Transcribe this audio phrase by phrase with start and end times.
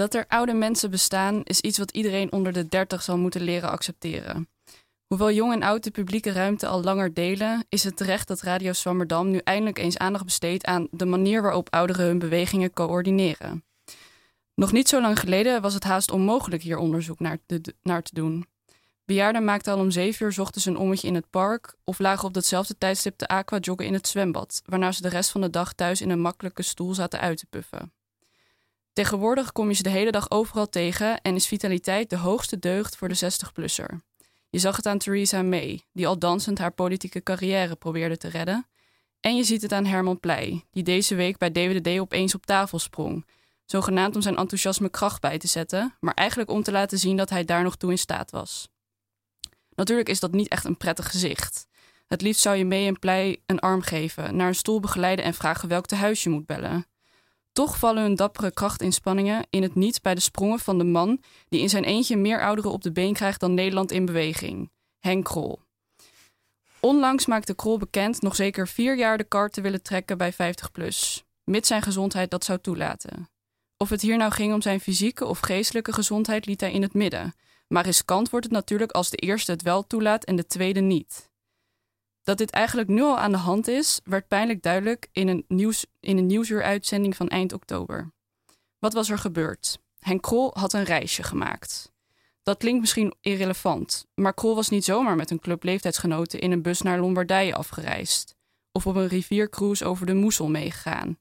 [0.00, 3.70] Dat er oude mensen bestaan is iets wat iedereen onder de 30 zal moeten leren
[3.70, 4.48] accepteren.
[5.06, 8.72] Hoewel jong en oud de publieke ruimte al langer delen, is het terecht dat Radio
[8.72, 13.64] Swammerdam nu eindelijk eens aandacht besteedt aan de manier waarop ouderen hun bewegingen coördineren.
[14.54, 18.46] Nog niet zo lang geleden was het haast onmogelijk hier onderzoek naar, te doen.
[19.04, 22.34] Bejaarden maakten al om zeven uur ochtends een ommetje in het park of lagen op
[22.34, 25.72] datzelfde tijdstip de aqua joggen in het zwembad, waarna ze de rest van de dag
[25.72, 27.92] thuis in een makkelijke stoel zaten uit te puffen.
[28.92, 32.96] Tegenwoordig kom je ze de hele dag overal tegen en is vitaliteit de hoogste deugd
[32.96, 34.00] voor de 60-plusser.
[34.50, 38.66] Je zag het aan Theresa May, die al dansend haar politieke carrière probeerde te redden.
[39.20, 42.78] En je ziet het aan Herman Pleij, die deze week bij DWDD opeens op tafel
[42.78, 43.26] sprong.
[43.64, 47.30] Zogenaamd om zijn enthousiasme kracht bij te zetten, maar eigenlijk om te laten zien dat
[47.30, 48.68] hij daar nog toe in staat was.
[49.74, 51.66] Natuurlijk is dat niet echt een prettig gezicht.
[52.06, 55.34] Het liefst zou je mee en Pleij een arm geven, naar een stoel begeleiden en
[55.34, 56.86] vragen welk tehuis je moet bellen.
[57.52, 61.60] Toch vallen hun dappere krachtinspanningen in het niet bij de sprongen van de man die
[61.60, 65.60] in zijn eentje meer ouderen op de been krijgt dan Nederland in beweging, Henk Krol.
[66.80, 70.72] Onlangs maakte Krol bekend nog zeker vier jaar de kar te willen trekken bij 50
[70.72, 73.28] plus, mits zijn gezondheid dat zou toelaten.
[73.76, 76.94] Of het hier nou ging om zijn fysieke of geestelijke gezondheid liet hij in het
[76.94, 77.34] midden,
[77.68, 81.29] maar riskant wordt het natuurlijk als de eerste het wel toelaat en de tweede niet.
[82.22, 85.86] Dat dit eigenlijk nu al aan de hand is, werd pijnlijk duidelijk in een, nieuws,
[86.00, 88.12] in een nieuwsuuruitzending van eind oktober.
[88.78, 89.78] Wat was er gebeurd?
[89.98, 91.92] Henk Krol had een reisje gemaakt.
[92.42, 96.62] Dat klinkt misschien irrelevant, maar Krol was niet zomaar met een club leeftijdsgenoten in een
[96.62, 98.34] bus naar Lombardije afgereisd
[98.72, 101.18] of op een riviercruise over de Moesel meegegaan.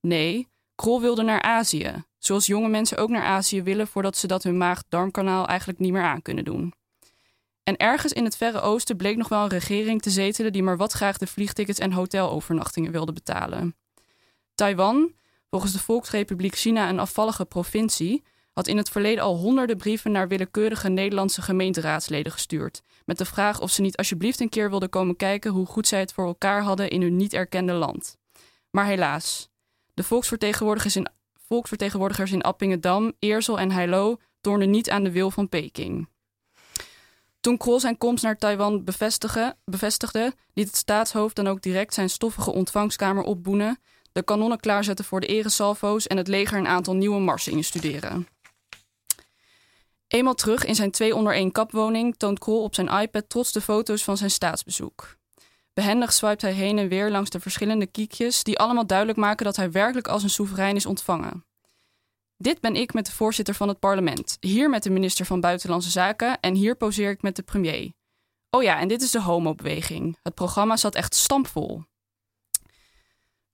[0.00, 4.42] Nee, Krol wilde naar Azië, zoals jonge mensen ook naar Azië willen voordat ze dat
[4.42, 6.74] hun maag-darmkanaal eigenlijk niet meer aan kunnen doen.
[7.62, 10.76] En ergens in het Verre Oosten bleek nog wel een regering te zetelen die maar
[10.76, 13.76] wat graag de vliegtickets en hotelovernachtingen wilde betalen.
[14.54, 15.14] Taiwan,
[15.50, 20.28] volgens de Volksrepubliek China een afvallige provincie, had in het verleden al honderden brieven naar
[20.28, 22.82] willekeurige Nederlandse gemeenteraadsleden gestuurd.
[23.04, 26.00] Met de vraag of ze niet alsjeblieft een keer wilden komen kijken hoe goed zij
[26.00, 28.16] het voor elkaar hadden in hun niet erkende land.
[28.70, 29.48] Maar helaas,
[29.94, 35.48] de volksvertegenwoordigers in, volksvertegenwoordigers in Appingedam, Eersel en Heilo toornden niet aan de wil van
[35.48, 36.08] Peking.
[37.40, 38.84] Toen Krol zijn komst naar Taiwan
[39.64, 43.78] bevestigde, liet het staatshoofd dan ook direct zijn stoffige ontvangstkamer opboenen,
[44.12, 48.28] de kanonnen klaarzetten voor de eresalvo's en het leger een aantal nieuwe marsen instuderen.
[50.08, 53.60] Eenmaal terug in zijn twee onder één kapwoning toont Krol op zijn iPad trots de
[53.60, 55.16] foto's van zijn staatsbezoek.
[55.74, 59.56] Behendig swipet hij heen en weer langs de verschillende kiekjes die allemaal duidelijk maken dat
[59.56, 61.44] hij werkelijk als een soeverein is ontvangen.
[62.42, 65.90] Dit ben ik met de voorzitter van het parlement, hier met de minister van Buitenlandse
[65.90, 67.92] Zaken en hier poseer ik met de premier.
[68.50, 70.18] Oh ja, en dit is de homobeweging.
[70.22, 71.82] Het programma zat echt stampvol.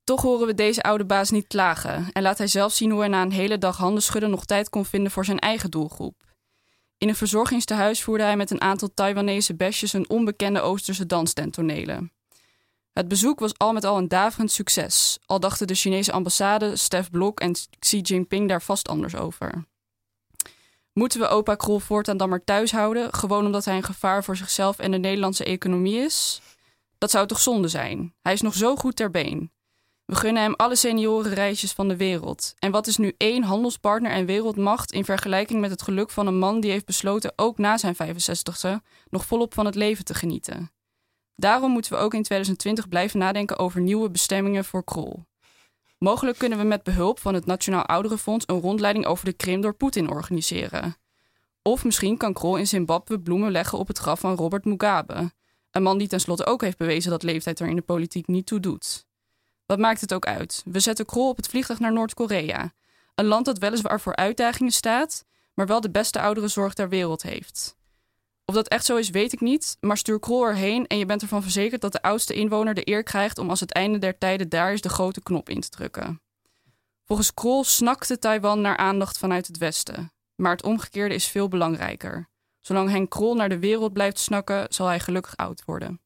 [0.04, 3.08] Toch horen we deze oude baas niet klagen en laat hij zelf zien hoe hij
[3.08, 6.22] na een hele dag handen schudden nog tijd kon vinden voor zijn eigen doelgroep.
[6.98, 12.12] In een verzorgingstehuis voerde hij met een aantal Taiwanese besjes een onbekende Oosterse danstentonelen.
[12.96, 17.10] Het bezoek was al met al een daverend succes, al dachten de Chinese ambassade, Stef
[17.10, 19.64] Blok en Xi Jinping daar vast anders over.
[20.92, 24.36] Moeten we opa Krol voortaan dan maar thuis houden, gewoon omdat hij een gevaar voor
[24.36, 26.40] zichzelf en de Nederlandse economie is?
[26.98, 28.14] Dat zou toch zonde zijn?
[28.22, 29.50] Hij is nog zo goed ter been.
[30.04, 32.54] We gunnen hem alle seniorenreisjes van de wereld.
[32.58, 36.38] En wat is nu één handelspartner en wereldmacht in vergelijking met het geluk van een
[36.38, 40.70] man die heeft besloten ook na zijn 65ste nog volop van het leven te genieten?
[41.36, 45.24] Daarom moeten we ook in 2020 blijven nadenken over nieuwe bestemmingen voor Krol.
[45.98, 49.74] Mogelijk kunnen we met behulp van het Nationaal Ouderenfonds een rondleiding over de Krim door
[49.74, 50.96] Poetin organiseren.
[51.62, 55.32] Of misschien kan Krol in Zimbabwe bloemen leggen op het graf van Robert Mugabe,
[55.70, 58.60] een man die tenslotte ook heeft bewezen dat leeftijd er in de politiek niet toe
[58.60, 59.06] doet.
[59.66, 60.62] Wat maakt het ook uit?
[60.64, 62.72] We zetten Krol op het vliegtuig naar Noord-Korea,
[63.14, 65.24] een land dat weliswaar voor uitdagingen staat,
[65.54, 67.76] maar wel de beste ouderenzorg ter wereld heeft.
[68.48, 69.76] Of dat echt zo is, weet ik niet.
[69.80, 73.02] Maar stuur Krol erheen en je bent ervan verzekerd dat de oudste inwoner de eer
[73.02, 76.20] krijgt om als het einde der tijden daar is de grote knop in te drukken.
[77.04, 80.12] Volgens Krol snakte Taiwan naar aandacht vanuit het Westen.
[80.34, 82.28] Maar het omgekeerde is veel belangrijker.
[82.60, 86.00] Zolang Henk Krol naar de wereld blijft snakken, zal hij gelukkig oud worden.